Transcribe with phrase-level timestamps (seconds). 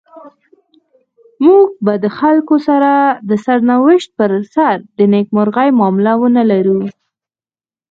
[1.45, 2.55] موږ به د خلکو
[3.29, 6.79] د سرنوشت پر سر د نيکمرغۍ معامله ونلرو.